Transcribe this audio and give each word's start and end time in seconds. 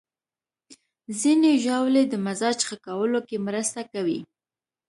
ځینې 1.19 1.51
ژاولې 1.63 2.03
د 2.07 2.13
مزاج 2.25 2.57
ښه 2.67 2.77
کولو 2.85 3.19
کې 3.27 3.37
مرسته 3.47 3.81
کوي. 3.91 4.19